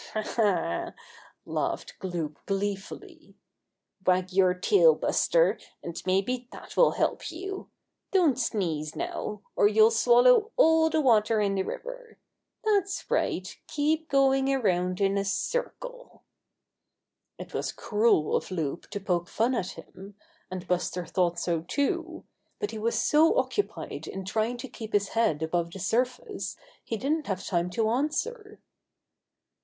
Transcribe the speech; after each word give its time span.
"Ha! 0.15 0.23
Ha!" 0.35 0.93
laughed 1.45 1.93
Loup 2.01 2.39
gleefully. 2.47 3.35
"Wag 4.03 4.33
your 4.33 4.55
tail, 4.55 4.95
Buster, 4.95 5.59
and 5.83 6.01
maybe 6.07 6.47
that 6.51 6.75
will 6.75 6.93
help 6.93 7.29
you 7.31 7.69
I 8.11 8.17
Don't 8.17 8.39
sneeze 8.39 8.95
now, 8.95 9.43
or 9.55 9.67
you'll 9.67 9.91
swallow 9.91 10.51
all 10.57 10.89
the 10.89 11.01
water 11.01 11.39
in 11.39 11.53
the 11.53 11.61
river. 11.61 12.17
That's 12.63 13.11
right, 13.11 13.55
keep 13.67 14.09
go 14.09 14.33
ing 14.33 14.51
around 14.51 15.01
in 15.01 15.19
a 15.19 15.23
circle." 15.23 16.23
It 17.37 17.53
was 17.53 17.71
cruel 17.71 18.35
of 18.35 18.49
Loup 18.49 18.89
to 18.89 18.99
poke 18.99 19.27
fun 19.27 19.53
at 19.53 19.73
him, 19.77 20.15
and 20.49 20.67
Buster 20.67 21.05
thought 21.05 21.37
so 21.37 21.61
too, 21.61 22.25
but 22.59 22.71
he 22.71 22.79
was 22.79 22.99
so 22.99 23.37
occupied 23.37 24.07
in 24.07 24.25
trying 24.25 24.57
to 24.57 24.67
keep 24.67 24.93
his 24.93 25.09
head 25.09 25.43
above 25.43 25.69
the 25.69 25.77
surface 25.77 26.57
he 26.83 26.97
didn't 26.97 27.27
have 27.27 27.45
time 27.45 27.69
to 27.69 27.89
answer. 27.89 28.59